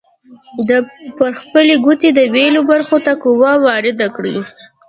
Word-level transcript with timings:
پر 1.17 1.31
خپلې 1.41 1.73
ګوتې 1.85 2.09
د 2.13 2.19
بیلو 2.33 2.61
برخو 2.71 2.97
ته 3.05 3.13
قوه 3.23 3.51
وارده 3.65 4.07
کړئ. 4.15 4.37